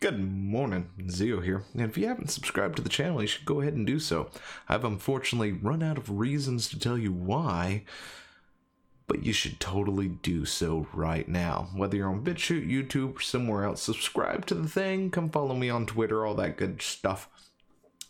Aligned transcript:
Good 0.00 0.20
morning, 0.20 0.90
Zio 1.10 1.40
here. 1.40 1.64
And 1.72 1.82
if 1.82 1.98
you 1.98 2.06
haven't 2.06 2.30
subscribed 2.30 2.76
to 2.76 2.82
the 2.82 2.88
channel, 2.88 3.20
you 3.20 3.26
should 3.26 3.44
go 3.44 3.60
ahead 3.60 3.74
and 3.74 3.84
do 3.84 3.98
so. 3.98 4.30
I've 4.68 4.84
unfortunately 4.84 5.50
run 5.50 5.82
out 5.82 5.98
of 5.98 6.20
reasons 6.20 6.68
to 6.68 6.78
tell 6.78 6.96
you 6.96 7.12
why, 7.12 7.82
but 9.08 9.24
you 9.24 9.32
should 9.32 9.58
totally 9.58 10.06
do 10.06 10.44
so 10.44 10.86
right 10.94 11.28
now. 11.28 11.70
Whether 11.74 11.96
you're 11.96 12.10
on 12.10 12.22
BitChute, 12.22 12.70
YouTube, 12.70 13.16
or 13.16 13.20
somewhere 13.20 13.64
else, 13.64 13.82
subscribe 13.82 14.46
to 14.46 14.54
the 14.54 14.68
thing, 14.68 15.10
come 15.10 15.30
follow 15.30 15.56
me 15.56 15.68
on 15.68 15.84
Twitter, 15.84 16.24
all 16.24 16.34
that 16.34 16.56
good 16.56 16.80
stuff. 16.80 17.28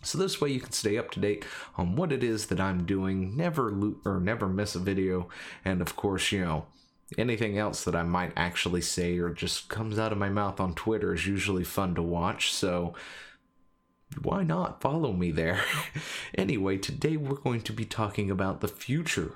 So 0.02 0.18
this 0.18 0.42
way 0.42 0.50
you 0.50 0.60
can 0.60 0.72
stay 0.72 0.98
up 0.98 1.10
to 1.12 1.20
date 1.20 1.46
on 1.78 1.96
what 1.96 2.12
it 2.12 2.22
is 2.22 2.48
that 2.48 2.60
I'm 2.60 2.84
doing, 2.84 3.34
never 3.34 3.70
lo- 3.70 3.96
or 4.04 4.20
never 4.20 4.46
miss 4.46 4.74
a 4.74 4.78
video, 4.78 5.30
and 5.64 5.80
of 5.80 5.96
course, 5.96 6.32
you 6.32 6.44
know, 6.44 6.66
anything 7.16 7.56
else 7.56 7.84
that 7.84 7.96
I 7.96 8.02
might 8.02 8.32
actually 8.36 8.82
say 8.82 9.18
or 9.18 9.30
just 9.30 9.68
comes 9.68 9.98
out 9.98 10.12
of 10.12 10.18
my 10.18 10.28
mouth 10.28 10.60
on 10.60 10.74
Twitter 10.74 11.14
is 11.14 11.26
usually 11.26 11.64
fun 11.64 11.94
to 11.94 12.02
watch. 12.02 12.52
So 12.52 12.94
why 14.22 14.42
not 14.42 14.80
follow 14.80 15.12
me 15.12 15.30
there? 15.30 15.62
anyway, 16.34 16.76
today 16.76 17.16
we're 17.16 17.36
going 17.36 17.62
to 17.62 17.72
be 17.72 17.84
talking 17.84 18.30
about 18.30 18.60
the 18.60 18.68
future 18.68 19.32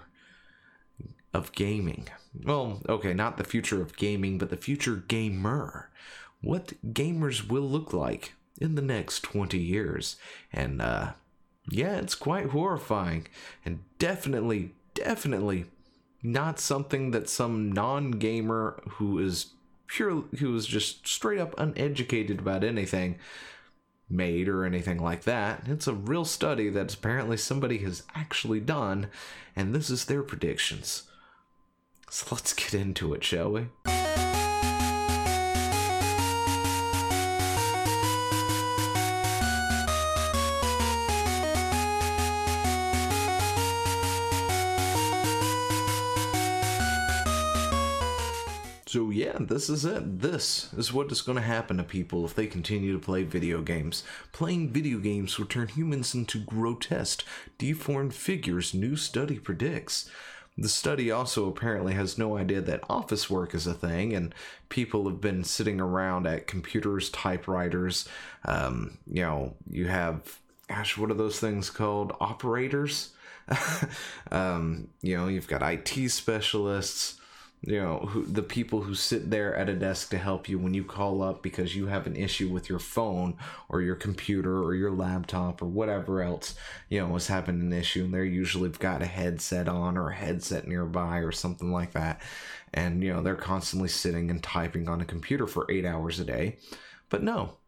of 1.33 1.53
gaming. 1.53 2.09
Well, 2.45 2.83
okay, 2.89 3.15
not 3.15 3.39
the 3.39 3.45
future 3.45 3.81
of 3.81 3.97
gaming, 3.97 4.39
but 4.39 4.51
the 4.51 4.57
future 4.57 4.97
gamer. 4.97 5.91
What 6.43 6.75
gamers 6.93 7.49
will 7.49 7.63
look 7.63 7.93
like 7.93 8.35
in 8.61 8.75
the 8.75 8.83
next 8.83 9.23
20 9.23 9.59
years. 9.59 10.17
And 10.53 10.83
uh 10.83 11.13
yeah, 11.71 11.97
it's 11.97 12.17
quite 12.17 12.51
horrifying 12.51 13.29
and 13.65 13.85
definitely 13.99 14.75
definitely 14.95 15.67
not 16.23 16.61
something 16.61 17.11
that 17.11 17.29
some 17.29 17.73
non-gamer 17.73 18.83
who 18.91 19.19
is 19.19 19.47
pure 19.87 20.25
who 20.39 20.57
is 20.57 20.67
just 20.67 21.07
straight 21.07 21.41
up 21.41 21.55
uneducated 21.59 22.39
about 22.39 22.65
anything 22.65 23.19
made 24.09 24.49
or 24.49 24.65
anything 24.65 25.03
like 25.03 25.25
that. 25.25 25.63
It's 25.67 25.87
a 25.87 25.95
real 25.95 26.25
study 26.25 26.69
that 26.71 26.95
apparently 26.95 27.37
somebody 27.37 27.79
has 27.79 28.03
actually 28.15 28.61
done, 28.61 29.09
and 29.57 29.75
this 29.75 29.91
is 29.91 30.05
their 30.05 30.23
predictions. 30.23 31.05
So 32.11 32.27
let's 32.31 32.53
get 32.53 32.75
into 32.75 33.15
it, 33.15 33.25
shall 33.25 33.51
we? 33.51 33.69
Yeah, 49.33 49.47
this 49.47 49.69
is 49.69 49.85
it. 49.85 50.21
This 50.21 50.73
is 50.75 50.93
what 50.93 51.11
is 51.11 51.23
going 51.23 51.37
to 51.37 51.43
happen 51.43 51.77
to 51.77 51.85
people 51.85 52.25
if 52.25 52.35
they 52.35 52.47
continue 52.47 52.93
to 52.93 52.99
play 52.99 53.23
video 53.23 53.63
games. 53.63 54.05
Playing 54.33 54.71
video 54.71 54.99
games 54.99 55.39
will 55.39 55.47
turn 55.47 55.69
humans 55.69 56.15
into 56.15 56.39
grotesque, 56.39 57.25
deformed 57.59 58.15
figures, 58.15 58.75
new 58.75 58.97
study 58.97 59.39
predicts. 59.39 60.11
The 60.59 60.69
study 60.69 61.11
also 61.11 61.49
apparently 61.49 61.95
has 61.95 62.19
no 62.19 62.37
idea 62.37 62.61
that 62.61 62.85
office 62.91 63.31
work 63.31 63.55
is 63.55 63.67
a 63.67 63.73
thing, 63.73 64.13
and 64.13 64.35
people 64.69 65.09
have 65.09 65.21
been 65.21 65.45
sitting 65.45 65.81
around 65.81 66.27
at 66.27 66.47
computers, 66.47 67.09
typewriters. 67.09 68.07
Um, 68.45 68.99
you 69.07 69.23
know, 69.23 69.55
you 69.71 69.89
have, 69.89 70.41
gosh, 70.69 70.99
what 70.99 71.11
are 71.11 71.15
those 71.15 71.41
things 71.41 71.71
called? 71.71 72.15
Operators? 72.21 73.15
um, 74.31 74.89
you 75.01 75.17
know, 75.17 75.29
you've 75.29 75.49
got 75.49 75.63
IT 75.63 76.11
specialists 76.11 77.19
you 77.65 77.81
know 77.81 77.99
who, 77.99 78.27
the 78.27 78.43
people 78.43 78.83
who 78.83 78.95
sit 78.95 79.31
there 79.31 79.55
at 79.55 79.69
a 79.69 79.75
desk 79.75 80.11
to 80.11 80.19
help 80.19 80.49
you 80.49 80.59
when 80.59 80.75
you 80.75 80.83
call 80.83 81.23
up 81.23 81.43
because 81.43 81.77
you 81.77 81.87
have 81.87 82.07
an 82.09 82.17
issue 82.17 82.49
with 82.49 82.69
your 82.69 82.81
phone 82.81 83.37
or 83.69 83.81
your 83.81 83.95
computer 83.95 84.63
or 84.63 84.75
your 84.75 84.91
laptop 84.91 85.63
or 85.63 85.67
whatever 85.67 86.23
else 86.23 86.57
you 86.89 87.01
know 87.01 87.15
is 87.15 87.29
having 87.29 87.61
an 87.61 87.73
issue 87.73 88.05
and 88.05 88.13
they're 88.13 88.25
usually 88.25 88.69
got 88.69 89.01
a 89.01 89.07
headset 89.07 89.69
on 89.69 89.97
or 89.97 90.11
a 90.11 90.15
headset 90.15 90.67
nearby 90.67 91.19
or 91.19 91.31
something 91.31 91.71
like 91.71 91.93
that. 91.93 92.21
And 92.75 93.03
you 93.03 93.13
know 93.13 93.23
they're 93.23 93.37
constantly 93.37 93.89
sitting 93.89 94.31
and 94.31 94.43
typing 94.43 94.89
on 94.89 95.01
a 95.01 95.05
computer 95.05 95.47
for 95.47 95.71
eight 95.71 95.85
hours 95.85 96.19
a 96.19 96.25
day. 96.25 96.59
But 97.11 97.23
no 97.23 97.59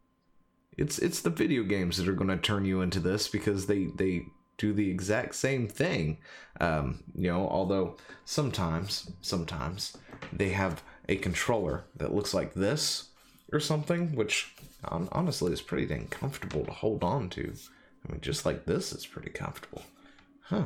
it's 0.77 0.99
it's 0.99 1.21
the 1.21 1.29
video 1.29 1.63
games 1.63 1.97
that 1.97 2.07
are 2.07 2.13
going 2.13 2.27
to 2.27 2.37
turn 2.37 2.65
you 2.65 2.81
into 2.81 2.99
this 2.99 3.27
because 3.27 3.67
they 3.67 3.85
they 3.95 4.25
do 4.57 4.73
the 4.73 4.89
exact 4.89 5.35
same 5.35 5.67
thing. 5.67 6.17
Um, 6.59 7.03
you 7.15 7.31
know, 7.31 7.47
although 7.47 7.97
sometimes, 8.23 9.11
sometimes 9.21 9.97
they 10.31 10.49
have 10.49 10.83
a 11.09 11.17
controller 11.17 11.85
that 11.97 12.13
looks 12.13 12.33
like 12.33 12.53
this 12.53 13.09
or 13.51 13.59
something, 13.59 14.15
which 14.15 14.53
um, 14.85 15.09
honestly 15.11 15.51
is 15.51 15.61
pretty 15.61 15.85
dang 15.85 16.07
comfortable 16.07 16.65
to 16.65 16.71
hold 16.71 17.03
on 17.03 17.29
to. 17.31 17.53
I 18.07 18.11
mean, 18.11 18.21
just 18.21 18.45
like 18.45 18.65
this 18.65 18.91
is 18.91 19.05
pretty 19.05 19.31
comfortable. 19.31 19.83
Huh. 20.41 20.65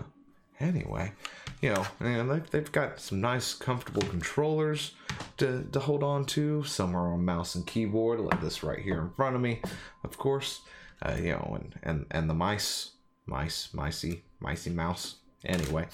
Anyway, 0.59 1.13
you 1.61 1.73
know, 1.73 1.85
and 2.01 2.43
they've 2.51 2.71
got 2.73 2.99
some 2.99 3.21
nice, 3.21 3.53
comfortable 3.53 4.01
controllers 4.01 4.91
to, 5.37 5.65
to 5.71 5.79
hold 5.79 6.03
on 6.03 6.25
to. 6.25 6.63
Some 6.63 6.97
are 6.97 7.13
on 7.13 7.23
mouse 7.23 7.55
and 7.55 7.65
keyboard, 7.65 8.19
like 8.19 8.41
this 8.41 8.61
right 8.61 8.79
here 8.79 8.99
in 8.99 9.09
front 9.11 9.37
of 9.37 9.41
me, 9.41 9.61
of 10.03 10.17
course. 10.17 10.59
Uh, 11.01 11.15
you 11.17 11.29
know, 11.29 11.57
and, 11.57 11.79
and, 11.81 12.05
and 12.11 12.29
the 12.29 12.33
mice 12.33 12.91
mice, 13.29 13.69
micey, 13.73 14.21
micey 14.41 14.73
mouse. 14.73 15.15
Anyway, 15.45 15.87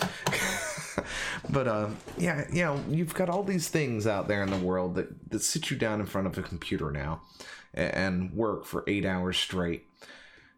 but 1.52 1.68
uh, 1.68 1.90
yeah, 2.18 2.46
you 2.52 2.64
know, 2.64 2.84
you've 2.90 3.14
got 3.14 3.30
all 3.30 3.44
these 3.44 3.68
things 3.68 4.08
out 4.08 4.28
there 4.28 4.42
in 4.42 4.50
the 4.50 4.58
world 4.58 4.96
that 4.96 5.30
that 5.30 5.42
sit 5.44 5.70
you 5.70 5.78
down 5.78 6.00
in 6.00 6.08
front 6.08 6.26
of 6.26 6.36
a 6.38 6.42
computer 6.42 6.90
now 6.90 7.22
and 7.76 8.34
work 8.34 8.66
for 8.66 8.84
eight 8.88 9.06
hours 9.06 9.38
straight. 9.38 9.86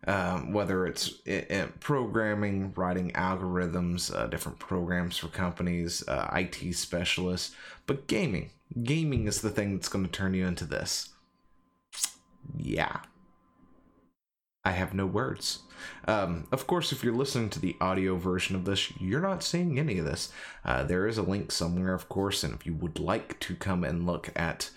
Um, 0.05 0.53
whether 0.53 0.85
it's 0.85 1.15
it, 1.25 1.51
it, 1.51 1.79
programming, 1.81 2.71
writing 2.75 3.11
algorithms, 3.11 4.15
uh, 4.15 4.27
different 4.27 4.57
programs 4.57 5.17
for 5.17 5.27
companies, 5.27 6.07
uh, 6.07 6.29
IT 6.33 6.73
specialists, 6.75 7.53
but 7.87 8.07
gaming. 8.07 8.51
Gaming 8.83 9.27
is 9.27 9.41
the 9.41 9.49
thing 9.49 9.75
that's 9.75 9.89
going 9.89 10.05
to 10.05 10.11
turn 10.11 10.33
you 10.33 10.45
into 10.45 10.63
this. 10.63 11.09
Yeah. 12.55 12.99
I 14.67 14.71
have 14.71 14.93
no 14.93 15.05
words. 15.05 15.59
Um, 16.09 16.45
of 16.51 16.67
course, 16.67 16.91
if 16.91 17.01
you're 17.01 17.13
listening 17.13 17.49
to 17.51 17.59
the 17.61 17.77
audio 17.79 18.17
version 18.17 18.53
of 18.53 18.65
this, 18.65 18.91
you're 18.99 19.21
not 19.21 19.41
seeing 19.41 19.79
any 19.79 19.97
of 19.97 20.03
this. 20.03 20.29
Uh, 20.65 20.83
there 20.83 21.07
is 21.07 21.17
a 21.17 21.23
link 21.23 21.53
somewhere, 21.53 21.93
of 21.93 22.09
course, 22.09 22.43
and 22.43 22.53
if 22.53 22.65
you 22.65 22.73
would 22.73 22.99
like 22.99 23.39
to 23.39 23.55
come 23.55 23.85
and 23.85 24.05
look 24.05 24.29
at 24.35 24.69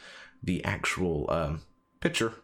the 0.45 0.65
actual 0.65 1.27
um, 1.29 1.63
picture, 1.99 2.35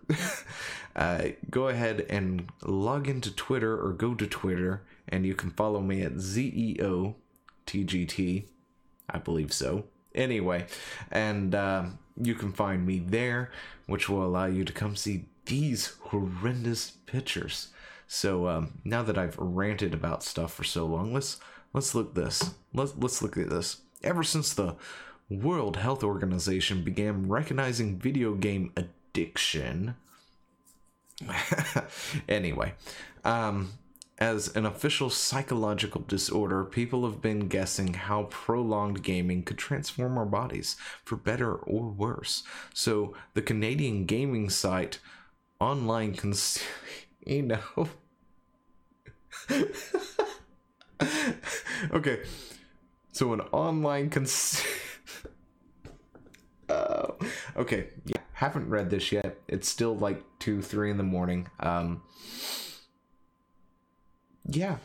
uh, 0.97 1.23
go 1.49 1.69
ahead 1.69 2.05
and 2.11 2.51
log 2.65 3.07
into 3.07 3.31
Twitter 3.31 3.81
or 3.81 3.93
go 3.93 4.13
to 4.17 4.27
Twitter, 4.27 4.83
and 5.09 5.25
you 5.25 5.37
can 5.37 5.53
follow 5.53 5.81
me 5.81 6.03
at 6.03 6.15
ZEOTGT. 6.15 7.15
I 9.09 9.19
believe 9.19 9.53
so. 9.53 9.85
Anyway, 10.17 10.67
and 11.13 11.55
uh, 11.55 11.85
you 12.21 12.35
can 12.35 12.53
find 12.53 12.85
me 12.85 12.99
there, 12.99 13.53
which 13.87 14.09
will 14.09 14.27
allow 14.27 14.47
you 14.47 14.65
to 14.65 14.73
come 14.73 14.97
see 14.97 15.27
these 15.47 15.95
horrendous 16.01 16.93
pictures. 17.07 17.69
So 18.07 18.49
um, 18.49 18.79
now 18.85 19.03
that 19.03 19.19
I've 19.19 19.37
ranted 19.39 19.95
about 19.95 20.23
stuff 20.23 20.53
for 20.53 20.65
so 20.65 20.87
long, 20.87 21.13
let's 21.13 21.41
let's 21.73 21.95
look 21.95 22.15
this. 22.15 22.55
Let's 22.73 22.95
let's 22.97 23.23
look 23.23 23.37
at 23.37 23.51
this. 23.51 23.79
Ever 24.03 24.23
since 24.23 24.53
the 24.53 24.77
World 25.29 25.77
Health 25.77 26.05
Organization 26.05 26.83
began 26.83 27.29
recognizing 27.29 27.99
video 27.99 28.35
game 28.35 28.73
addiction. 28.77 29.97
anyway, 32.29 32.75
um, 33.25 33.73
as 34.19 34.55
an 34.55 34.65
official 34.65 35.11
psychological 35.11 36.03
disorder, 36.07 36.65
people 36.65 37.05
have 37.05 37.21
been 37.21 37.49
guessing 37.49 37.95
how 37.95 38.25
prolonged 38.25 39.03
gaming 39.03 39.43
could 39.43 39.59
transform 39.59 40.17
our 40.17 40.25
bodies 40.25 40.77
for 41.05 41.17
better 41.17 41.55
or 41.55 41.89
worse. 41.89 42.43
So 42.73 43.15
the 43.35 43.43
Canadian 43.43 44.05
gaming 44.05 44.49
site 44.49 45.01
online 45.61 46.15
cons 46.15 46.63
you 47.27 47.43
know 47.43 47.89
okay 51.93 52.23
so 53.13 53.33
an 53.33 53.41
online 53.53 54.11
cons 54.11 54.63
uh, 56.69 57.07
okay 57.57 57.89
yeah 58.05 58.21
haven't 58.35 58.69
read 58.69 58.91
this 58.91 59.13
yet 59.13 59.39
it's 59.49 59.69
still 59.69 59.97
like 59.97 60.23
two 60.39 60.61
three 60.61 60.91
in 60.91 60.97
the 60.99 61.03
morning 61.03 61.49
um 61.61 62.03
yeah 64.49 64.77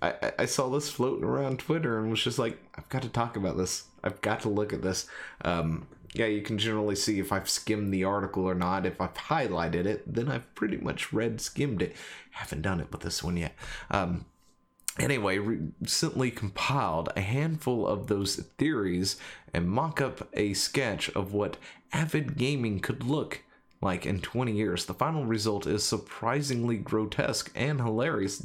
I, 0.00 0.32
I 0.38 0.44
saw 0.44 0.68
this 0.68 0.90
floating 0.90 1.24
around 1.24 1.58
Twitter 1.58 1.98
and 1.98 2.10
was 2.10 2.22
just 2.22 2.38
like, 2.38 2.58
I've 2.76 2.88
got 2.88 3.02
to 3.02 3.08
talk 3.08 3.36
about 3.36 3.56
this. 3.56 3.84
I've 4.04 4.20
got 4.20 4.40
to 4.40 4.48
look 4.48 4.72
at 4.72 4.82
this. 4.82 5.06
Um, 5.44 5.88
yeah, 6.14 6.26
you 6.26 6.42
can 6.42 6.58
generally 6.58 6.96
see 6.96 7.18
if 7.18 7.32
I've 7.32 7.50
skimmed 7.50 7.92
the 7.92 8.04
article 8.04 8.44
or 8.44 8.54
not. 8.54 8.86
If 8.86 9.00
I've 9.00 9.14
highlighted 9.14 9.84
it, 9.84 10.12
then 10.12 10.28
I've 10.28 10.54
pretty 10.54 10.78
much 10.78 11.12
read 11.12 11.40
skimmed 11.40 11.82
it. 11.82 11.94
Haven't 12.30 12.62
done 12.62 12.80
it 12.80 12.90
with 12.90 13.02
this 13.02 13.22
one 13.22 13.36
yet. 13.36 13.54
Um, 13.90 14.24
anyway, 14.98 15.38
recently 15.38 16.30
compiled 16.30 17.10
a 17.14 17.20
handful 17.20 17.86
of 17.86 18.06
those 18.06 18.36
theories 18.36 19.16
and 19.52 19.68
mock 19.68 20.00
up 20.00 20.28
a 20.32 20.54
sketch 20.54 21.10
of 21.10 21.32
what 21.32 21.58
avid 21.92 22.36
gaming 22.36 22.80
could 22.80 23.04
look 23.04 23.42
like 23.80 24.06
in 24.06 24.20
20 24.20 24.52
years. 24.52 24.86
The 24.86 24.94
final 24.94 25.24
result 25.24 25.66
is 25.66 25.84
surprisingly 25.84 26.76
grotesque 26.78 27.50
and 27.54 27.80
hilarious. 27.80 28.44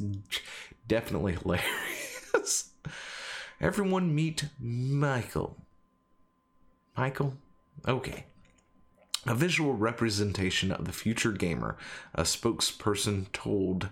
Definitely 0.86 1.36
hilarious. 1.42 2.70
Everyone 3.60 4.14
meet 4.14 4.46
Michael. 4.60 5.56
Michael? 6.96 7.36
Okay. 7.86 8.26
A 9.26 9.34
visual 9.34 9.72
representation 9.72 10.70
of 10.70 10.84
the 10.84 10.92
future 10.92 11.32
gamer, 11.32 11.76
a 12.14 12.22
spokesperson 12.22 13.32
told 13.32 13.88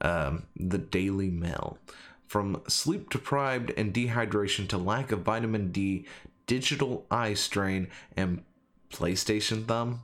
um, 0.00 0.46
the 0.54 0.78
Daily 0.78 1.30
Mail. 1.30 1.78
From 2.26 2.62
sleep 2.68 3.08
deprived 3.08 3.72
and 3.76 3.94
dehydration 3.94 4.68
to 4.68 4.78
lack 4.78 5.12
of 5.12 5.20
vitamin 5.20 5.70
D, 5.70 6.06
digital 6.46 7.06
eye 7.10 7.34
strain, 7.34 7.88
and 8.16 8.42
PlayStation 8.90 9.66
thumb. 9.66 10.00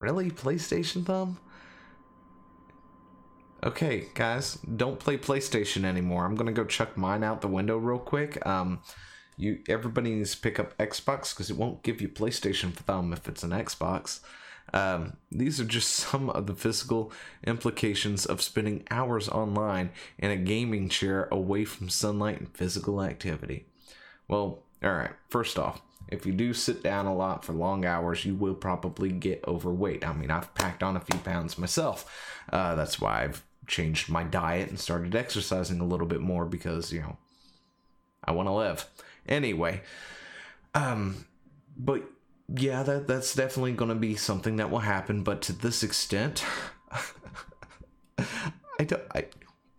Really? 0.00 0.30
PlayStation 0.30 1.04
thumb? 1.04 1.38
Okay, 3.64 4.06
guys, 4.14 4.58
don't 4.76 5.00
play 5.00 5.16
PlayStation 5.16 5.84
anymore. 5.84 6.24
I'm 6.24 6.36
gonna 6.36 6.52
go 6.52 6.64
chuck 6.64 6.96
mine 6.96 7.24
out 7.24 7.40
the 7.40 7.48
window 7.48 7.76
real 7.76 7.98
quick. 7.98 8.44
Um, 8.46 8.80
you 9.38 9.60
everybody 9.68 10.14
needs 10.14 10.34
to 10.34 10.40
pick 10.40 10.58
up 10.58 10.76
Xbox 10.78 11.32
because 11.32 11.50
it 11.50 11.56
won't 11.56 11.82
give 11.82 12.00
you 12.00 12.08
PlayStation 12.08 12.72
for 12.74 12.82
them 12.82 13.12
if 13.12 13.28
it's 13.28 13.42
an 13.42 13.50
Xbox. 13.50 14.20
Um, 14.74 15.16
these 15.30 15.60
are 15.60 15.64
just 15.64 15.90
some 15.94 16.28
of 16.30 16.46
the 16.46 16.54
physical 16.54 17.12
implications 17.46 18.26
of 18.26 18.42
spending 18.42 18.84
hours 18.90 19.28
online 19.28 19.90
in 20.18 20.30
a 20.30 20.36
gaming 20.36 20.88
chair 20.88 21.28
away 21.30 21.64
from 21.64 21.88
sunlight 21.88 22.40
and 22.40 22.54
physical 22.54 23.02
activity. 23.02 23.66
Well, 24.26 24.62
all 24.82 24.92
right. 24.92 25.12
First 25.30 25.58
off, 25.58 25.80
if 26.08 26.24
you 26.24 26.32
do 26.32 26.52
sit 26.52 26.82
down 26.82 27.06
a 27.06 27.14
lot 27.14 27.44
for 27.44 27.52
long 27.52 27.84
hours, 27.84 28.24
you 28.24 28.34
will 28.34 28.54
probably 28.54 29.10
get 29.10 29.44
overweight. 29.46 30.06
I 30.06 30.12
mean, 30.12 30.30
I've 30.30 30.54
packed 30.54 30.82
on 30.82 30.96
a 30.96 31.00
few 31.00 31.18
pounds 31.20 31.58
myself. 31.58 32.34
Uh, 32.52 32.74
that's 32.74 33.00
why 33.00 33.24
I've 33.24 33.44
changed 33.66 34.08
my 34.08 34.24
diet 34.24 34.70
and 34.70 34.78
started 34.80 35.14
exercising 35.14 35.80
a 35.80 35.86
little 35.86 36.06
bit 36.06 36.20
more 36.20 36.46
because, 36.46 36.92
you 36.92 37.00
know, 37.00 37.18
I 38.24 38.32
want 38.32 38.48
to 38.48 38.52
live. 38.52 38.86
Anyway, 39.28 39.82
um, 40.74 41.26
but 41.76 42.02
yeah, 42.48 42.82
that 42.82 43.06
that's 43.06 43.34
definitely 43.34 43.72
going 43.72 43.90
to 43.90 43.94
be 43.94 44.16
something 44.16 44.56
that 44.56 44.70
will 44.70 44.78
happen. 44.78 45.22
But 45.22 45.42
to 45.42 45.52
this 45.52 45.82
extent, 45.82 46.44
I 48.80 48.84
don't. 48.84 49.02
I 49.14 49.26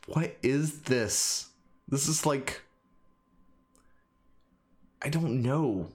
what 0.07 0.37
is 0.43 0.81
this? 0.81 1.47
This 1.87 2.07
is 2.07 2.25
like 2.25 2.61
I 5.01 5.09
don't 5.09 5.41
know. 5.41 5.89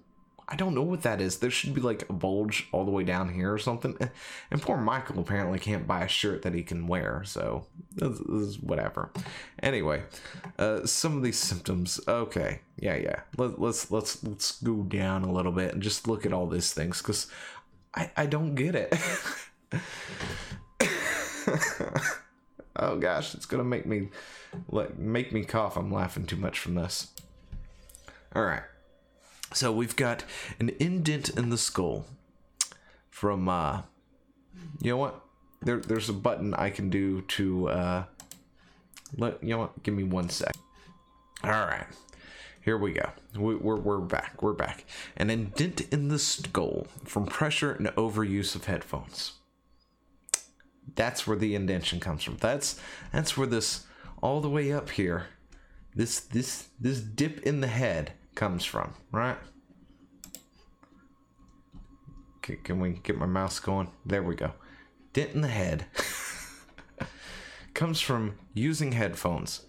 I 0.46 0.56
don't 0.56 0.74
know 0.74 0.82
what 0.82 1.02
that 1.02 1.20
is. 1.20 1.38
There 1.38 1.50
should 1.50 1.72
be 1.72 1.80
like 1.80 2.08
a 2.08 2.12
bulge 2.12 2.68
all 2.70 2.84
the 2.84 2.90
way 2.90 3.02
down 3.04 3.32
here 3.32 3.52
or 3.52 3.58
something. 3.58 3.96
And 4.50 4.60
poor 4.60 4.76
Michael 4.76 5.18
apparently 5.20 5.58
can't 5.58 5.86
buy 5.86 6.02
a 6.04 6.08
shirt 6.08 6.42
that 6.42 6.54
he 6.54 6.62
can 6.62 6.86
wear, 6.86 7.22
so 7.24 7.66
this, 7.94 8.20
is 8.20 8.60
whatever. 8.60 9.10
Anyway, 9.62 10.02
uh, 10.58 10.86
some 10.86 11.16
of 11.16 11.22
these 11.22 11.38
symptoms. 11.38 11.98
Okay, 12.06 12.60
yeah, 12.78 12.94
yeah. 12.96 13.20
Let, 13.36 13.58
let's 13.60 13.90
let's 13.90 14.22
let's 14.22 14.62
go 14.62 14.82
down 14.82 15.24
a 15.24 15.32
little 15.32 15.50
bit 15.50 15.72
and 15.72 15.82
just 15.82 16.06
look 16.06 16.24
at 16.24 16.32
all 16.32 16.46
these 16.46 16.72
things 16.72 17.00
because 17.02 17.26
I 17.94 18.10
I 18.16 18.26
don't 18.26 18.54
get 18.54 18.74
it. 18.74 18.94
oh 22.76 22.96
gosh, 22.98 23.34
it's 23.34 23.46
gonna 23.46 23.64
make 23.64 23.86
me 23.86 24.10
let 24.68 24.98
make 24.98 25.32
me 25.32 25.44
cough. 25.44 25.76
I'm 25.76 25.90
laughing 25.92 26.26
too 26.26 26.36
much 26.36 26.58
from 26.58 26.74
this. 26.74 27.08
All 28.36 28.44
right. 28.44 28.62
So 29.54 29.70
we've 29.70 29.94
got 29.94 30.24
an 30.58 30.70
indent 30.80 31.30
in 31.30 31.50
the 31.50 31.58
skull 31.58 32.06
from 33.08 33.48
uh 33.48 33.82
you 34.80 34.90
know 34.90 34.96
what? 34.96 35.20
There 35.62 35.78
there's 35.78 36.08
a 36.08 36.12
button 36.12 36.54
I 36.54 36.70
can 36.70 36.90
do 36.90 37.22
to 37.22 37.68
uh 37.68 38.04
let 39.16 39.42
you 39.42 39.50
know 39.50 39.58
what? 39.58 39.82
Give 39.84 39.94
me 39.94 40.02
one 40.02 40.28
sec. 40.28 40.56
All 41.44 41.50
right. 41.50 41.86
Here 42.62 42.78
we 42.78 42.92
go. 42.92 43.10
We, 43.36 43.54
we're, 43.56 43.76
we're 43.76 43.98
back. 43.98 44.42
We're 44.42 44.54
back. 44.54 44.86
An 45.18 45.28
indent 45.28 45.82
in 45.92 46.08
the 46.08 46.18
skull 46.18 46.86
from 47.04 47.26
pressure 47.26 47.72
and 47.72 47.88
overuse 47.88 48.54
of 48.54 48.64
headphones. 48.64 49.34
That's 50.94 51.26
where 51.26 51.36
the 51.36 51.54
indentation 51.54 52.00
comes 52.00 52.22
from. 52.22 52.38
That's 52.38 52.80
that's 53.12 53.36
where 53.36 53.46
this 53.46 53.86
all 54.22 54.40
the 54.40 54.48
way 54.48 54.72
up 54.72 54.90
here, 54.90 55.26
this 55.94 56.18
this 56.18 56.68
this 56.80 57.00
dip 57.00 57.42
in 57.42 57.60
the 57.60 57.68
head 57.68 58.14
comes 58.34 58.64
from, 58.64 58.94
right? 59.12 59.36
Can, 62.42 62.56
can 62.58 62.80
we 62.80 63.00
get 63.02 63.16
my 63.16 63.26
mouse 63.26 63.58
going? 63.58 63.90
There 64.04 64.22
we 64.22 64.34
go. 64.34 64.52
Dent 65.12 65.30
in 65.34 65.40
the 65.40 65.48
head 65.48 65.86
comes 67.74 68.00
from 68.00 68.34
using 68.52 68.92
headphones. 68.92 69.64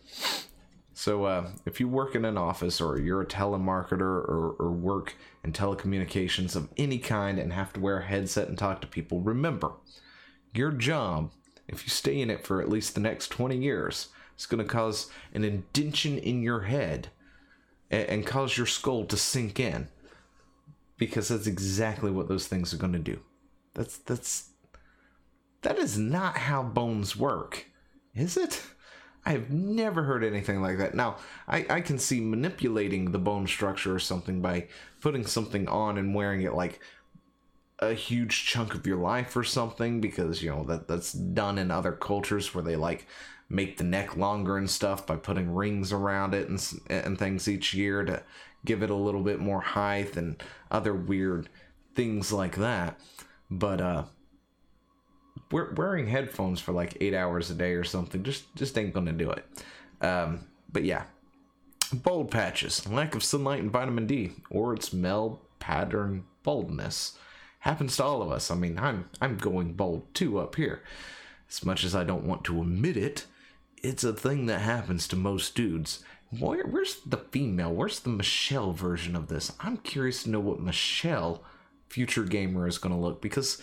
So, 0.93 1.25
uh, 1.25 1.51
if 1.65 1.79
you 1.79 1.87
work 1.87 2.15
in 2.15 2.25
an 2.25 2.37
office 2.37 2.79
or 2.79 2.97
you're 2.97 3.21
a 3.21 3.27
telemarketer 3.27 4.01
or, 4.01 4.55
or 4.57 4.71
work 4.71 5.15
in 5.43 5.51
telecommunications 5.51 6.55
of 6.55 6.69
any 6.77 6.97
kind 6.99 7.37
and 7.37 7.51
have 7.53 7.73
to 7.73 7.79
wear 7.79 7.99
a 7.99 8.05
headset 8.05 8.47
and 8.47 8.57
talk 8.57 8.81
to 8.81 8.87
people, 8.87 9.19
remember 9.19 9.73
your 10.53 10.71
job, 10.71 11.31
if 11.67 11.83
you 11.83 11.89
stay 11.89 12.21
in 12.21 12.29
it 12.29 12.45
for 12.45 12.61
at 12.61 12.69
least 12.69 12.95
the 12.95 13.01
next 13.01 13.27
20 13.27 13.57
years, 13.57 14.07
is 14.37 14.45
going 14.45 14.65
to 14.65 14.69
cause 14.69 15.11
an 15.33 15.43
indention 15.43 16.17
in 16.17 16.41
your 16.41 16.61
head 16.61 17.09
and, 17.89 18.09
and 18.09 18.25
cause 18.25 18.57
your 18.57 18.67
skull 18.67 19.05
to 19.05 19.17
sink 19.17 19.59
in 19.59 19.89
because 20.97 21.27
that's 21.27 21.47
exactly 21.47 22.11
what 22.11 22.27
those 22.27 22.47
things 22.47 22.73
are 22.73 22.77
going 22.77 22.93
to 22.93 22.99
do. 22.99 23.19
That's 23.73 23.97
that's 23.97 24.49
that 25.61 25.77
is 25.77 25.97
not 25.97 26.37
how 26.37 26.63
bones 26.63 27.15
work, 27.15 27.65
is 28.13 28.37
it? 28.37 28.61
I 29.25 29.31
have 29.31 29.49
never 29.49 30.03
heard 30.03 30.23
anything 30.23 30.61
like 30.61 30.77
that. 30.77 30.93
Now, 30.93 31.17
I, 31.47 31.65
I 31.67 31.81
can 31.81 31.97
see 31.97 32.21
manipulating 32.21 33.11
the 33.11 33.17
bone 33.17 33.47
structure 33.47 33.95
or 33.95 33.99
something 33.99 34.39
by 34.39 34.67
putting 35.01 35.25
something 35.25 35.67
on 35.67 35.97
and 35.97 36.13
wearing 36.13 36.43
it 36.43 36.53
like 36.53 36.79
a 37.79 37.93
huge 37.93 38.45
chunk 38.45 38.75
of 38.75 38.85
your 38.85 38.97
life 38.97 39.35
or 39.35 39.43
something 39.43 39.99
because 39.99 40.41
you 40.41 40.49
know 40.49 40.63
that 40.65 40.87
that's 40.87 41.11
done 41.11 41.57
in 41.57 41.71
other 41.71 41.91
cultures 41.91 42.53
where 42.53 42.63
they 42.63 42.75
like 42.75 43.07
make 43.49 43.77
the 43.77 43.83
neck 43.83 44.17
longer 44.17 44.57
and 44.57 44.69
stuff 44.69 45.05
by 45.05 45.15
putting 45.15 45.53
rings 45.53 45.91
around 45.91 46.33
it 46.33 46.49
and 46.49 46.81
and 46.89 47.17
things 47.17 47.47
each 47.47 47.73
year 47.73 48.03
to 48.03 48.23
give 48.63 48.81
it 48.81 48.89
a 48.89 48.95
little 48.95 49.21
bit 49.21 49.39
more 49.39 49.61
height 49.61 50.17
and 50.17 50.41
other 50.71 50.93
weird 50.93 51.49
things 51.93 52.31
like 52.31 52.55
that. 52.55 52.99
But 53.49 53.81
uh 53.81 54.03
wearing 55.51 56.07
headphones 56.07 56.59
for 56.59 56.71
like 56.71 56.97
8 56.99 57.13
hours 57.13 57.51
a 57.51 57.53
day 57.53 57.73
or 57.73 57.83
something 57.83 58.23
just 58.23 58.53
just 58.55 58.77
ain't 58.77 58.93
to 58.93 59.11
do 59.11 59.31
it. 59.31 59.45
Um 60.01 60.47
but 60.71 60.83
yeah. 60.83 61.03
Bald 61.93 62.31
patches, 62.31 62.87
lack 62.89 63.13
of 63.13 63.23
sunlight 63.23 63.61
and 63.61 63.71
vitamin 63.71 64.07
D, 64.07 64.31
or 64.49 64.73
it's 64.73 64.91
male 64.91 65.41
pattern 65.59 66.25
baldness. 66.43 67.17
Happens 67.59 67.95
to 67.97 68.03
all 68.03 68.21
of 68.23 68.31
us. 68.31 68.49
I 68.49 68.55
mean, 68.55 68.79
I'm 68.79 69.07
I'm 69.21 69.37
going 69.37 69.73
bald 69.73 70.13
too 70.15 70.39
up 70.39 70.55
here. 70.55 70.81
As 71.47 71.63
much 71.63 71.83
as 71.83 71.95
I 71.95 72.03
don't 72.03 72.25
want 72.25 72.43
to 72.45 72.59
admit 72.59 72.97
it, 72.97 73.27
it's 73.85 74.03
a 74.03 74.13
thing 74.13 74.47
that 74.47 74.61
happens 74.61 75.07
to 75.07 75.15
most 75.15 75.55
dudes. 75.55 76.03
Where, 76.39 76.65
where's 76.65 76.99
the 77.05 77.17
female? 77.17 77.71
Where's 77.71 77.99
the 77.99 78.09
Michelle 78.09 78.73
version 78.73 79.15
of 79.15 79.27
this? 79.27 79.51
I'm 79.59 79.77
curious 79.77 80.23
to 80.23 80.31
know 80.31 80.39
what 80.39 80.59
Michelle, 80.59 81.43
future 81.87 82.23
gamer, 82.23 82.67
is 82.67 82.79
going 82.79 82.93
to 82.95 82.99
look 82.99 83.21
because, 83.21 83.61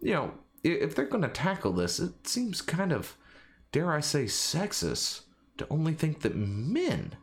you 0.00 0.14
know, 0.14 0.32
if 0.64 0.94
they're 0.94 1.04
going 1.04 1.22
to 1.22 1.28
tackle 1.28 1.72
this, 1.72 2.00
it 2.00 2.26
seems 2.26 2.62
kind 2.62 2.92
of, 2.92 3.16
dare 3.70 3.92
I 3.92 4.00
say, 4.00 4.24
sexist 4.24 5.22
to 5.58 5.66
only 5.70 5.92
think 5.92 6.22
that 6.22 6.34
men 6.34 7.16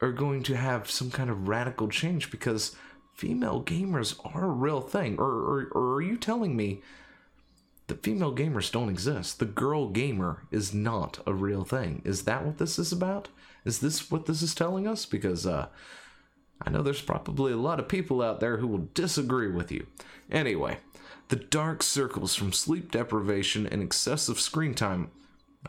are 0.00 0.12
going 0.12 0.42
to 0.44 0.56
have 0.56 0.90
some 0.90 1.10
kind 1.10 1.28
of 1.28 1.48
radical 1.48 1.88
change 1.88 2.30
because 2.30 2.76
female 3.14 3.62
gamers 3.62 4.18
are 4.34 4.44
a 4.44 4.48
real 4.48 4.80
thing. 4.80 5.16
Or, 5.18 5.24
or, 5.24 5.68
or 5.72 5.94
are 5.96 6.02
you 6.02 6.16
telling 6.16 6.56
me 6.56 6.82
the 7.86 7.94
female 7.96 8.34
gamers 8.34 8.72
don't 8.72 8.88
exist. 8.88 9.38
The 9.38 9.44
girl 9.44 9.88
gamer 9.88 10.44
is 10.50 10.72
not 10.72 11.18
a 11.26 11.34
real 11.34 11.64
thing. 11.64 12.00
Is 12.04 12.24
that 12.24 12.44
what 12.44 12.58
this 12.58 12.78
is 12.78 12.92
about? 12.92 13.28
Is 13.64 13.80
this 13.80 14.10
what 14.10 14.26
this 14.26 14.42
is 14.42 14.54
telling 14.54 14.86
us? 14.86 15.04
Because 15.06 15.46
uh, 15.46 15.68
I 16.62 16.70
know 16.70 16.82
there's 16.82 17.02
probably 17.02 17.52
a 17.52 17.58
lot 17.58 17.80
of 17.80 17.88
people 17.88 18.22
out 18.22 18.40
there 18.40 18.58
who 18.58 18.66
will 18.66 18.88
disagree 18.94 19.50
with 19.50 19.70
you. 19.70 19.86
Anyway, 20.30 20.78
the 21.28 21.36
dark 21.36 21.82
circles 21.82 22.34
from 22.34 22.52
sleep 22.52 22.90
deprivation 22.90 23.66
and 23.66 23.82
excessive 23.82 24.40
screen 24.40 24.74
time. 24.74 25.10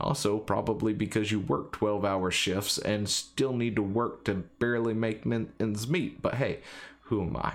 Also, 0.01 0.37
probably 0.39 0.93
because 0.93 1.31
you 1.31 1.39
work 1.39 1.71
12 1.71 2.03
hour 2.03 2.29
shifts 2.29 2.77
and 2.77 3.07
still 3.07 3.53
need 3.53 3.77
to 3.77 3.81
work 3.81 4.25
to 4.25 4.33
barely 4.59 4.93
make 4.93 5.25
ends 5.25 5.87
meet. 5.87 6.21
But 6.21 6.35
hey, 6.35 6.59
who 7.03 7.21
am 7.21 7.37
I? 7.37 7.53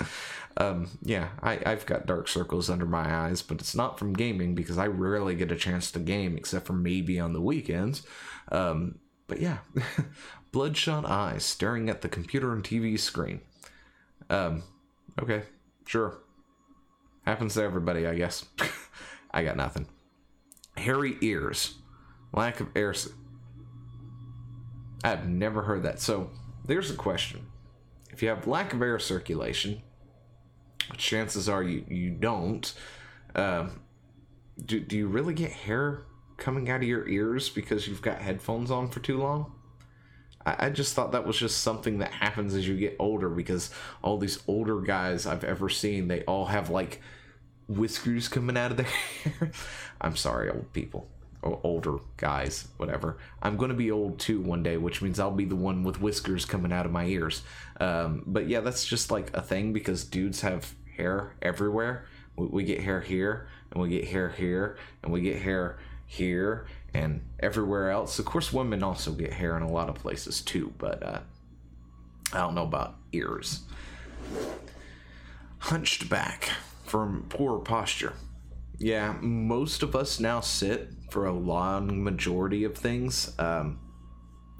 um, 0.56 0.88
yeah, 1.02 1.28
I, 1.42 1.60
I've 1.64 1.86
got 1.86 2.06
dark 2.06 2.28
circles 2.28 2.68
under 2.68 2.86
my 2.86 3.26
eyes, 3.26 3.42
but 3.42 3.60
it's 3.60 3.74
not 3.74 3.98
from 3.98 4.12
gaming 4.12 4.54
because 4.54 4.78
I 4.78 4.86
rarely 4.86 5.34
get 5.34 5.52
a 5.52 5.56
chance 5.56 5.90
to 5.92 5.98
game 5.98 6.36
except 6.36 6.66
for 6.66 6.74
maybe 6.74 7.18
on 7.18 7.32
the 7.32 7.40
weekends. 7.40 8.02
Um, 8.50 8.98
but 9.26 9.40
yeah, 9.40 9.58
bloodshot 10.52 11.06
eyes 11.06 11.44
staring 11.44 11.88
at 11.88 12.02
the 12.02 12.08
computer 12.08 12.52
and 12.52 12.62
TV 12.62 12.98
screen. 12.98 13.40
Um, 14.28 14.62
okay, 15.20 15.42
sure. 15.86 16.18
Happens 17.24 17.54
to 17.54 17.62
everybody, 17.62 18.06
I 18.06 18.14
guess. 18.14 18.44
I 19.30 19.44
got 19.44 19.56
nothing. 19.56 19.86
Hairy 20.76 21.16
ears. 21.22 21.76
Lack 22.34 22.60
of 22.60 22.68
air. 22.74 22.94
I've 25.04 25.28
never 25.28 25.62
heard 25.62 25.84
that. 25.84 26.00
So 26.00 26.30
there's 26.64 26.90
a 26.90 26.94
question. 26.94 27.46
If 28.10 28.22
you 28.22 28.28
have 28.28 28.46
lack 28.46 28.74
of 28.74 28.82
air 28.82 28.98
circulation, 28.98 29.82
chances 30.96 31.48
are 31.48 31.62
you, 31.62 31.84
you 31.88 32.10
don't. 32.10 32.72
Um, 33.34 33.80
do, 34.64 34.80
do 34.80 34.96
you 34.96 35.08
really 35.08 35.34
get 35.34 35.50
hair 35.50 36.02
coming 36.36 36.68
out 36.70 36.82
of 36.82 36.88
your 36.88 37.08
ears 37.08 37.48
because 37.48 37.86
you've 37.86 38.02
got 38.02 38.20
headphones 38.20 38.70
on 38.70 38.88
for 38.88 39.00
too 39.00 39.18
long? 39.18 39.52
I, 40.44 40.66
I 40.66 40.70
just 40.70 40.94
thought 40.94 41.12
that 41.12 41.26
was 41.26 41.36
just 41.36 41.58
something 41.58 41.98
that 41.98 42.12
happens 42.12 42.54
as 42.54 42.66
you 42.66 42.76
get 42.76 42.96
older 42.98 43.28
because 43.28 43.70
all 44.02 44.18
these 44.18 44.42
older 44.46 44.80
guys 44.80 45.26
I've 45.26 45.44
ever 45.44 45.68
seen, 45.68 46.08
they 46.08 46.22
all 46.24 46.46
have 46.46 46.70
like 46.70 47.00
whiskers 47.68 48.28
coming 48.28 48.56
out 48.56 48.70
of 48.70 48.76
their 48.76 48.86
hair. 49.24 49.52
I'm 50.00 50.16
sorry, 50.16 50.50
old 50.50 50.72
people. 50.72 51.08
Older 51.42 51.96
guys, 52.18 52.68
whatever. 52.76 53.18
I'm 53.42 53.56
going 53.56 53.70
to 53.70 53.76
be 53.76 53.90
old 53.90 54.20
too 54.20 54.40
one 54.40 54.62
day, 54.62 54.76
which 54.76 55.02
means 55.02 55.18
I'll 55.18 55.32
be 55.32 55.44
the 55.44 55.56
one 55.56 55.82
with 55.82 56.00
whiskers 56.00 56.44
coming 56.44 56.72
out 56.72 56.86
of 56.86 56.92
my 56.92 57.06
ears. 57.06 57.42
Um, 57.80 58.22
but 58.26 58.46
yeah, 58.46 58.60
that's 58.60 58.84
just 58.84 59.10
like 59.10 59.36
a 59.36 59.42
thing 59.42 59.72
because 59.72 60.04
dudes 60.04 60.42
have 60.42 60.74
hair 60.96 61.34
everywhere. 61.42 62.06
We, 62.36 62.46
we 62.46 62.64
get 62.64 62.82
hair 62.82 63.00
here, 63.00 63.48
and 63.72 63.82
we 63.82 63.88
get 63.88 64.06
hair 64.08 64.28
here, 64.28 64.76
and 65.02 65.12
we 65.12 65.20
get 65.20 65.42
hair 65.42 65.78
here, 66.06 66.66
and 66.94 67.22
everywhere 67.40 67.90
else. 67.90 68.20
Of 68.20 68.24
course, 68.24 68.52
women 68.52 68.82
also 68.84 69.12
get 69.12 69.32
hair 69.32 69.56
in 69.56 69.64
a 69.64 69.70
lot 69.70 69.88
of 69.88 69.96
places 69.96 70.42
too, 70.42 70.72
but 70.78 71.02
uh, 71.02 71.20
I 72.32 72.38
don't 72.38 72.54
know 72.54 72.62
about 72.62 72.94
ears. 73.12 73.62
Hunched 75.58 76.08
back 76.08 76.50
from 76.84 77.26
poor 77.28 77.58
posture. 77.58 78.14
Yeah, 78.82 79.14
most 79.20 79.84
of 79.84 79.94
us 79.94 80.18
now 80.18 80.40
sit 80.40 80.88
for 81.08 81.26
a 81.26 81.32
long 81.32 82.02
majority 82.02 82.64
of 82.64 82.76
things. 82.76 83.32
Um, 83.38 83.78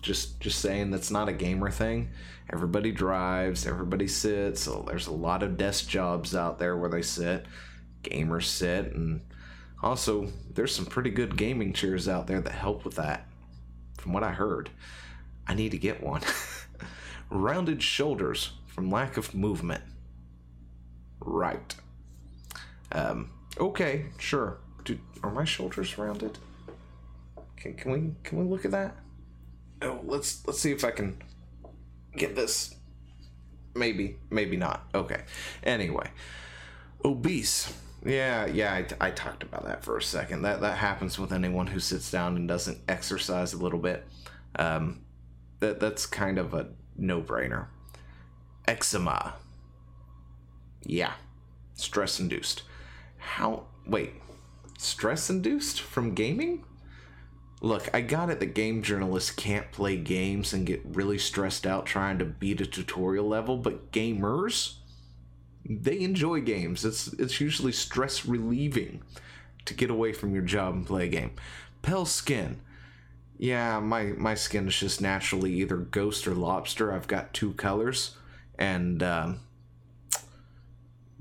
just 0.01 0.39
just 0.39 0.61
saying 0.61 0.93
that's 0.93 1.11
not 1.11 1.29
a 1.29 1.33
gamer 1.33 1.73
thing. 1.73 2.11
Everybody 2.49 2.93
drives, 2.93 3.67
everybody 3.67 4.07
sits. 4.07 4.69
There's 4.87 5.09
a 5.09 5.13
lot 5.13 5.43
of 5.43 5.57
desk 5.57 5.89
jobs 5.89 6.37
out 6.37 6.61
there 6.61 6.77
where 6.77 6.89
they 6.89 7.03
sit. 7.03 7.47
Gamers 8.05 8.45
sit, 8.45 8.95
and 8.95 9.23
also 9.83 10.29
there's 10.55 10.73
some 10.73 10.87
pretty 10.87 11.11
good 11.11 11.37
gaming 11.37 11.73
chairs 11.73 12.07
out 12.07 12.29
there 12.29 12.41
that 12.41 12.53
help 12.53 12.85
with 12.85 12.95
that. 12.95 13.27
From 13.99 14.13
what 14.13 14.23
I 14.23 14.31
heard, 14.31 14.71
I 15.49 15.55
need 15.55 15.73
to 15.73 15.79
get 15.79 16.01
one. 16.01 16.23
Rounded 17.29 17.83
shoulders 17.83 18.53
from 18.69 18.89
lack 18.89 19.17
of 19.17 19.35
movement. 19.35 19.83
Right. 21.19 21.75
Um, 22.93 23.31
okay, 23.59 24.07
sure. 24.19 24.59
Do, 24.85 24.99
are 25.23 25.31
my 25.31 25.45
shoulders 25.45 25.97
rounded? 25.99 26.39
Can, 27.57 27.75
can 27.75 27.93
we 27.93 28.15
can 28.25 28.39
we 28.39 28.45
look 28.45 28.65
at 28.65 28.73
that? 28.73 28.97
Oh, 29.83 30.01
let's 30.05 30.47
let's 30.47 30.59
see 30.59 30.73
if 30.73 30.85
I 30.85 30.91
can 30.91 31.23
get 32.17 32.35
this. 32.35 32.75
Maybe, 33.75 34.19
maybe 34.31 34.57
not. 34.57 34.85
Okay. 34.95 35.23
Anyway, 35.63 36.11
obese. 37.05 37.73
Yeah, 38.05 38.47
yeah. 38.47 38.73
I, 39.01 39.07
I 39.07 39.11
talked 39.13 39.43
about 39.43 39.65
that 39.65 39.85
for 39.85 39.97
a 39.97 40.03
second. 40.03 40.43
That 40.43 40.61
that 40.61 40.79
happens 40.79 41.19
with 41.19 41.33
anyone 41.33 41.69
who 41.69 41.79
sits 41.79 42.11
down 42.11 42.37
and 42.37 42.49
doesn't 42.49 42.79
exercise 42.89 43.53
a 43.53 43.59
little 43.59 43.79
bit. 43.79 44.07
Um, 44.57 45.05
that 45.61 45.79
that's 45.79 46.05
kind 46.07 46.39
of 46.39 46.53
a 46.55 46.69
no 46.97 47.23
brainer. 47.23 47.67
Eczema. 48.67 49.35
Yeah, 50.85 51.13
stress 51.75 52.19
induced. 52.19 52.63
How? 53.23 53.67
Wait, 53.87 54.15
stress 54.79 55.31
induced 55.31 55.81
from 55.81 56.15
gaming? 56.15 56.65
Look, 57.61 57.89
I 57.95 58.01
got 58.01 58.29
it 58.29 58.41
that 58.41 58.55
game 58.55 58.83
journalists 58.83 59.31
can't 59.31 59.71
play 59.71 59.97
games 59.97 60.53
and 60.53 60.67
get 60.67 60.83
really 60.85 61.19
stressed 61.19 61.65
out 61.65 61.87
trying 61.87 62.19
to 62.19 62.25
beat 62.25 62.61
a 62.61 62.67
tutorial 62.67 63.29
level, 63.29 63.57
but 63.57 63.93
gamers, 63.93 64.75
they 65.65 66.01
enjoy 66.01 66.41
games. 66.41 66.85
It's 66.85 67.13
it's 67.15 67.41
usually 67.41 67.71
stress 67.71 68.27
relieving 68.27 69.03
to 69.65 69.75
get 69.75 69.91
away 69.91 70.13
from 70.13 70.35
your 70.35 70.43
job 70.43 70.75
and 70.75 70.87
play 70.87 71.05
a 71.05 71.09
game. 71.09 71.33
Pale 71.83 72.07
skin. 72.07 72.61
Yeah, 73.39 73.79
my 73.79 74.07
my 74.19 74.35
skin 74.35 74.67
is 74.67 74.77
just 74.77 75.01
naturally 75.01 75.55
either 75.55 75.77
ghost 75.77 76.27
or 76.27 76.35
lobster. 76.35 76.93
I've 76.93 77.07
got 77.07 77.33
two 77.33 77.53
colors, 77.55 78.17
and 78.59 79.01
um, 79.03 79.41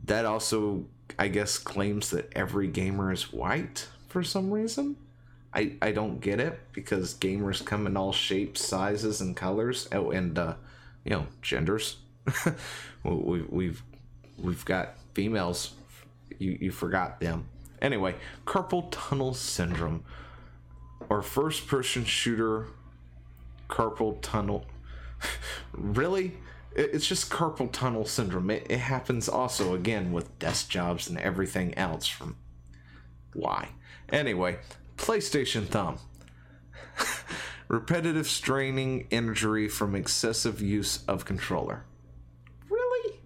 that 0.03 0.25
also, 0.25 0.85
I 1.17 1.27
guess, 1.27 1.57
claims 1.57 2.09
that 2.11 2.31
every 2.35 2.67
gamer 2.67 3.11
is 3.11 3.31
white 3.31 3.87
for 4.07 4.23
some 4.23 4.51
reason. 4.51 4.97
I, 5.53 5.73
I 5.81 5.91
don't 5.91 6.21
get 6.21 6.39
it 6.39 6.59
because 6.71 7.13
gamers 7.15 7.63
come 7.63 7.85
in 7.85 7.97
all 7.97 8.13
shapes, 8.13 8.65
sizes, 8.65 9.19
and 9.21 9.35
colors. 9.35 9.87
Oh, 9.91 10.11
and 10.11 10.37
uh, 10.37 10.55
you 11.03 11.11
know, 11.11 11.27
genders. 11.41 11.97
we, 13.03 13.41
we've 13.41 13.83
we've 14.37 14.63
got 14.65 14.95
females. 15.13 15.73
You 16.39 16.57
you 16.61 16.71
forgot 16.71 17.19
them. 17.19 17.45
Anyway, 17.81 18.15
carpal 18.45 18.87
tunnel 18.91 19.33
syndrome, 19.33 20.03
or 21.09 21.21
first 21.21 21.67
person 21.67 22.05
shooter 22.05 22.67
carpal 23.69 24.17
tunnel. 24.21 24.65
really? 25.73 26.37
It's 26.73 27.05
just 27.05 27.29
carpal 27.29 27.71
tunnel 27.71 28.05
syndrome. 28.05 28.49
It, 28.49 28.67
it 28.69 28.79
happens 28.79 29.27
also 29.27 29.75
again 29.75 30.11
with 30.11 30.37
desk 30.39 30.69
jobs 30.69 31.09
and 31.09 31.17
everything 31.17 31.77
else. 31.77 32.07
From 32.07 32.37
why? 33.33 33.69
Anyway, 34.09 34.59
PlayStation 34.97 35.67
thumb. 35.67 35.97
Repetitive 37.67 38.27
straining 38.27 39.07
injury 39.09 39.67
from 39.67 39.95
excessive 39.95 40.61
use 40.61 41.03
of 41.07 41.25
controller. 41.25 41.85
Really? 42.69 43.19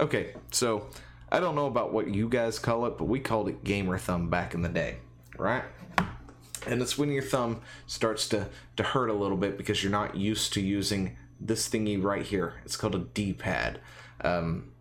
Okay, 0.00 0.34
so 0.50 0.88
I 1.30 1.40
don't 1.40 1.54
know 1.54 1.66
about 1.66 1.92
what 1.92 2.08
you 2.08 2.28
guys 2.28 2.58
call 2.58 2.86
it, 2.86 2.98
but 2.98 3.04
we 3.04 3.20
called 3.20 3.48
it 3.48 3.64
gamer 3.64 3.98
thumb 3.98 4.30
back 4.30 4.54
in 4.54 4.62
the 4.62 4.68
day, 4.68 4.96
right? 5.38 5.64
And 6.66 6.82
it's 6.82 6.98
when 6.98 7.10
your 7.10 7.22
thumb 7.22 7.60
starts 7.86 8.28
to, 8.28 8.48
to 8.76 8.82
hurt 8.82 9.08
a 9.08 9.14
little 9.14 9.36
bit 9.36 9.56
because 9.56 9.82
you're 9.82 9.92
not 9.92 10.16
used 10.16 10.52
to 10.54 10.60
using 10.60 11.16
this 11.40 11.68
thingy 11.68 12.02
right 12.02 12.24
here. 12.24 12.54
It's 12.64 12.76
called 12.76 12.94
a 12.94 13.00
D 13.00 13.32
pad. 13.32 13.80
Um, 14.20 14.72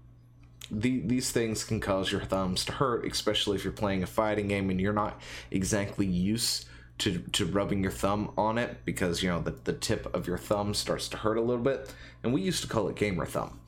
the, 0.71 1.01
these 1.01 1.31
things 1.31 1.63
can 1.63 1.79
cause 1.79 2.11
your 2.11 2.21
thumbs 2.21 2.65
to 2.65 2.71
hurt, 2.73 3.05
especially 3.05 3.55
if 3.55 3.63
you're 3.63 3.73
playing 3.73 4.03
a 4.03 4.07
fighting 4.07 4.47
game 4.47 4.69
and 4.69 4.81
you're 4.81 4.93
not 4.93 5.21
exactly 5.51 6.05
used 6.07 6.65
to, 6.99 7.19
to 7.33 7.45
rubbing 7.45 7.83
your 7.83 7.91
thumb 7.91 8.31
on 8.37 8.57
it 8.57 8.77
because 8.85 9.21
you 9.21 9.29
know 9.29 9.41
the, 9.41 9.51
the 9.51 9.73
tip 9.73 10.13
of 10.15 10.27
your 10.27 10.37
thumb 10.37 10.73
starts 10.73 11.07
to 11.09 11.17
hurt 11.17 11.37
a 11.37 11.41
little 11.41 11.63
bit. 11.63 11.93
And 12.23 12.33
we 12.33 12.41
used 12.41 12.63
to 12.63 12.69
call 12.69 12.87
it 12.87 12.95
gamer 12.95 13.25
thumb. 13.25 13.59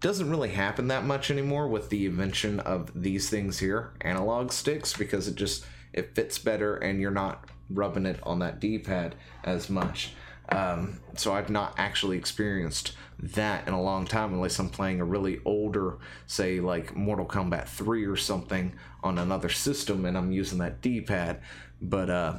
Doesn't 0.00 0.30
really 0.30 0.50
happen 0.50 0.88
that 0.88 1.04
much 1.04 1.30
anymore 1.30 1.68
with 1.68 1.90
the 1.90 2.06
invention 2.06 2.60
of 2.60 2.90
these 3.00 3.30
things 3.30 3.58
here, 3.58 3.92
analog 4.00 4.50
sticks, 4.50 4.96
because 4.96 5.28
it 5.28 5.36
just 5.36 5.64
it 5.92 6.14
fits 6.14 6.38
better 6.38 6.76
and 6.76 7.00
you're 7.00 7.10
not 7.10 7.44
rubbing 7.70 8.06
it 8.06 8.18
on 8.22 8.38
that 8.40 8.58
D-pad 8.58 9.14
as 9.44 9.68
much. 9.70 10.14
Um, 10.48 11.00
so 11.16 11.32
I've 11.32 11.50
not 11.50 11.74
actually 11.78 12.18
experienced 12.18 12.92
that 13.18 13.66
in 13.68 13.74
a 13.74 13.80
long 13.80 14.06
time 14.06 14.34
unless 14.34 14.58
I'm 14.58 14.68
playing 14.68 15.00
a 15.00 15.04
really 15.04 15.40
older, 15.44 15.98
say 16.26 16.60
like 16.60 16.96
Mortal 16.96 17.26
Kombat 17.26 17.68
3 17.68 18.04
or 18.04 18.16
something 18.16 18.74
on 19.02 19.18
another 19.18 19.48
system 19.48 20.04
and 20.04 20.18
I'm 20.18 20.32
using 20.32 20.58
that 20.58 20.80
D-pad. 20.80 21.40
But 21.80 22.10
uh 22.10 22.38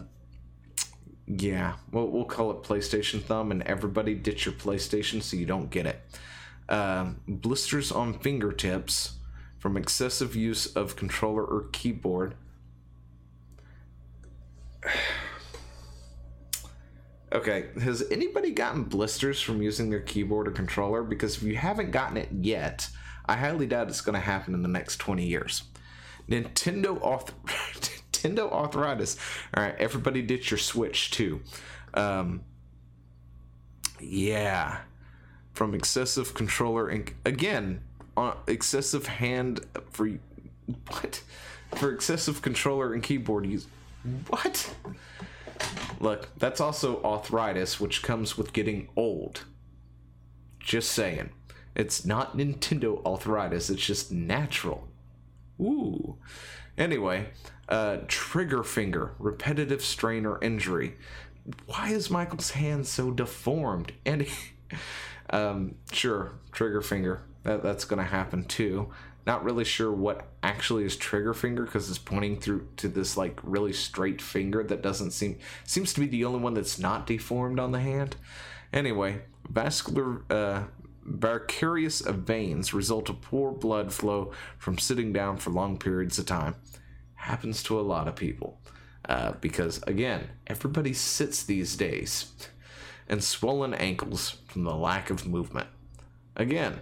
yeah, 1.25 1.75
we'll, 1.91 2.07
we'll 2.07 2.25
call 2.25 2.51
it 2.51 2.63
PlayStation 2.63 3.21
Thumb 3.21 3.51
and 3.51 3.63
everybody 3.63 4.13
ditch 4.13 4.45
your 4.45 4.53
PlayStation 4.53 5.21
so 5.23 5.37
you 5.37 5.45
don't 5.45 5.69
get 5.69 5.85
it. 5.85 6.01
Uh, 6.67 7.11
blisters 7.27 7.91
on 7.91 8.19
fingertips 8.19 9.17
from 9.57 9.77
excessive 9.77 10.35
use 10.35 10.65
of 10.65 10.95
controller 10.95 11.43
or 11.43 11.69
keyboard. 11.71 12.35
Okay, 17.33 17.65
has 17.81 18.03
anybody 18.11 18.51
gotten 18.51 18.83
blisters 18.83 19.41
from 19.41 19.61
using 19.61 19.89
their 19.89 20.01
keyboard 20.01 20.47
or 20.47 20.51
controller? 20.51 21.01
Because 21.01 21.37
if 21.37 21.43
you 21.43 21.55
haven't 21.55 21.89
gotten 21.89 22.15
it 22.15 22.29
yet, 22.31 22.89
I 23.25 23.35
highly 23.35 23.65
doubt 23.65 23.89
it's 23.89 24.01
going 24.01 24.13
to 24.13 24.19
happen 24.19 24.53
in 24.53 24.61
the 24.61 24.67
next 24.67 24.97
20 24.97 25.25
years. 25.25 25.63
Nintendo 26.29 26.99
Nintendo 28.23 28.51
arthritis. 28.51 29.17
All 29.53 29.63
right, 29.63 29.75
everybody 29.77 30.21
ditch 30.21 30.51
your 30.51 30.57
Switch 30.57 31.11
too. 31.11 31.41
Um, 31.93 32.41
yeah, 33.99 34.79
from 35.53 35.73
excessive 35.73 36.33
controller 36.33 36.87
and 36.87 37.11
again, 37.25 37.81
on 38.15 38.37
excessive 38.47 39.07
hand 39.07 39.61
for 39.91 40.09
what? 40.87 41.21
For 41.75 41.91
excessive 41.91 42.41
controller 42.41 42.93
and 42.93 43.01
keyboard 43.01 43.45
use. 43.45 43.67
What? 44.27 44.73
Look, 45.99 46.29
that's 46.37 46.61
also 46.61 47.01
arthritis, 47.03 47.79
which 47.79 48.03
comes 48.03 48.37
with 48.37 48.53
getting 48.53 48.89
old. 48.95 49.45
Just 50.59 50.91
saying. 50.91 51.29
It's 51.75 52.05
not 52.05 52.37
Nintendo 52.37 53.03
arthritis, 53.05 53.69
it's 53.69 53.85
just 53.85 54.11
natural 54.11 54.87
Ooh. 55.59 56.17
Anyway, 56.77 57.27
uh, 57.69 57.97
trigger 58.07 58.63
finger, 58.63 59.13
repetitive 59.19 59.83
strain 59.83 60.25
or 60.25 60.43
injury. 60.43 60.95
Why 61.67 61.89
is 61.89 62.09
Michael's 62.09 62.51
hand 62.51 62.87
so 62.87 63.11
deformed? 63.11 63.93
And 64.05 64.27
um, 65.29 65.75
sure, 65.91 66.33
trigger 66.51 66.81
finger. 66.81 67.23
That, 67.43 67.61
that's 67.61 67.85
going 67.85 67.99
to 68.03 68.09
happen 68.09 68.45
too. 68.45 68.91
Not 69.25 69.43
really 69.43 69.63
sure 69.63 69.91
what 69.91 70.27
actually 70.41 70.83
is 70.83 70.97
trigger 70.97 71.33
finger 71.33 71.63
because 71.63 71.89
it's 71.89 71.99
pointing 71.99 72.39
through 72.39 72.67
to 72.77 72.89
this 72.89 73.15
like 73.15 73.39
really 73.43 73.73
straight 73.73 74.21
finger 74.21 74.63
that 74.63 74.81
doesn't 74.81 75.11
seem 75.11 75.37
seems 75.63 75.93
to 75.93 76.01
be 76.01 76.07
the 76.07 76.25
only 76.25 76.39
one 76.39 76.53
that's 76.53 76.77
not 76.77 77.07
deformed 77.07 77.59
on 77.59 77.71
the 77.71 77.79
hand. 77.79 78.15
Anyway, 78.73 79.21
vascular 79.49 80.23
uh, 80.29 80.63
varicose 81.05 82.01
veins 82.01 82.73
result 82.73 83.09
of 83.09 83.21
poor 83.21 83.51
blood 83.51 83.93
flow 83.93 84.31
from 84.57 84.77
sitting 84.77 85.13
down 85.13 85.37
for 85.37 85.51
long 85.51 85.77
periods 85.77 86.19
of 86.19 86.25
time. 86.25 86.55
Happens 87.15 87.63
to 87.63 87.79
a 87.79 87.81
lot 87.81 88.07
of 88.07 88.15
people. 88.15 88.59
Uh, 89.07 89.33
because 89.41 89.81
again, 89.83 90.29
everybody 90.47 90.93
sits 90.93 91.43
these 91.43 91.75
days, 91.75 92.31
and 93.09 93.21
swollen 93.21 93.73
ankles 93.73 94.37
from 94.47 94.63
the 94.63 94.75
lack 94.75 95.09
of 95.09 95.27
movement. 95.27 95.67
Again, 96.37 96.79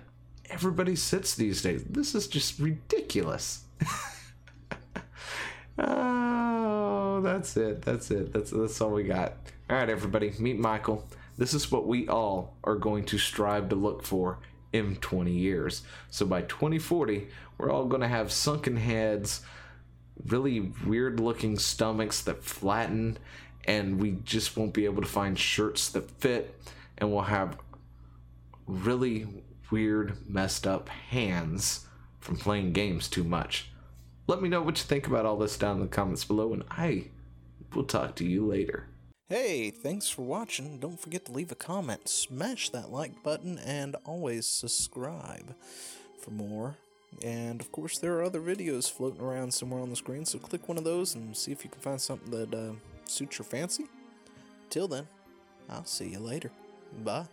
everybody 0.51 0.95
sits 0.95 1.35
these 1.35 1.61
days. 1.61 1.83
This 1.85 2.13
is 2.13 2.27
just 2.27 2.59
ridiculous. 2.59 3.63
oh, 5.79 7.21
that's 7.21 7.55
it. 7.57 7.81
That's 7.81 8.11
it. 8.11 8.33
That's 8.33 8.51
that's 8.51 8.81
all 8.81 8.91
we 8.91 9.03
got. 9.03 9.33
All 9.69 9.77
right, 9.77 9.89
everybody, 9.89 10.33
meet 10.37 10.59
Michael. 10.59 11.07
This 11.37 11.53
is 11.53 11.71
what 11.71 11.87
we 11.87 12.07
all 12.07 12.55
are 12.63 12.75
going 12.75 13.05
to 13.05 13.17
strive 13.17 13.69
to 13.69 13.75
look 13.75 14.03
for 14.03 14.39
in 14.73 14.97
20 14.97 15.31
years. 15.31 15.81
So 16.09 16.25
by 16.25 16.41
2040, 16.43 17.27
we're 17.57 17.71
all 17.71 17.85
going 17.85 18.01
to 18.01 18.07
have 18.07 18.31
sunken 18.31 18.77
heads, 18.77 19.41
really 20.25 20.71
weird 20.85 21.19
looking 21.19 21.57
stomachs 21.57 22.21
that 22.23 22.43
flatten, 22.43 23.17
and 23.65 23.99
we 23.99 24.17
just 24.23 24.57
won't 24.57 24.73
be 24.73 24.85
able 24.85 25.01
to 25.01 25.07
find 25.07 25.39
shirts 25.39 25.89
that 25.89 26.11
fit, 26.11 26.55
and 26.97 27.11
we'll 27.11 27.21
have 27.21 27.57
really 28.67 29.27
weird, 29.71 30.17
messed 30.29 30.67
up 30.67 30.89
hands 30.89 31.85
from 32.19 32.35
playing 32.37 32.73
games 32.73 33.07
too 33.07 33.23
much. 33.23 33.71
Let 34.27 34.41
me 34.41 34.49
know 34.49 34.61
what 34.61 34.77
you 34.77 34.83
think 34.83 35.07
about 35.07 35.25
all 35.25 35.37
this 35.37 35.57
down 35.57 35.77
in 35.77 35.81
the 35.81 35.87
comments 35.87 36.23
below, 36.23 36.53
and 36.53 36.63
I 36.69 37.05
will 37.73 37.83
talk 37.83 38.15
to 38.15 38.25
you 38.25 38.45
later. 38.45 38.87
Hey, 39.29 39.71
thanks 39.71 40.09
for 40.09 40.23
watching. 40.23 40.77
Don't 40.77 40.99
forget 40.99 41.25
to 41.25 41.31
leave 41.31 41.51
a 41.51 41.55
comment, 41.55 42.09
smash 42.09 42.69
that 42.69 42.91
like 42.91 43.23
button, 43.23 43.57
and 43.59 43.95
always 44.05 44.45
subscribe 44.45 45.55
for 46.21 46.31
more. 46.31 46.75
And 47.23 47.59
of 47.59 47.71
course, 47.71 47.97
there 47.97 48.13
are 48.15 48.23
other 48.23 48.41
videos 48.41 48.91
floating 48.91 49.21
around 49.21 49.53
somewhere 49.53 49.81
on 49.81 49.89
the 49.89 49.95
screen, 49.95 50.25
so 50.25 50.37
click 50.39 50.67
one 50.67 50.77
of 50.77 50.83
those 50.83 51.15
and 51.15 51.35
see 51.35 51.51
if 51.51 51.63
you 51.63 51.69
can 51.69 51.81
find 51.81 51.99
something 51.99 52.31
that 52.31 52.53
uh, 52.53 52.73
suits 53.05 53.39
your 53.39 53.45
fancy. 53.45 53.85
Till 54.69 54.87
then, 54.87 55.07
I'll 55.69 55.85
see 55.85 56.09
you 56.09 56.19
later. 56.19 56.51
Bye. 57.03 57.27